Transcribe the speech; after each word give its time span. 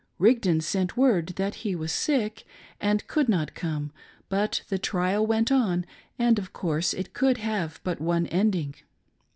Rigdon 0.17 0.61
sent 0.61 0.97
word 0.97 1.27
that 1.35 1.53
he 1.61 1.75
was 1.75 1.91
sick, 1.91 2.43
and 2.79 3.05
could 3.07 3.29
not 3.29 3.53
come, 3.53 3.91
but 4.29 4.63
the 4.67 4.79
trial 4.79 5.27
went 5.27 5.51
on, 5.51 5.85
and 6.17 6.39
of 6.39 6.53
course 6.53 6.91
it 6.95 7.13
could 7.13 7.37
have 7.37 7.79
but 7.83 8.01
one 8.01 8.25
ending. 8.25 8.73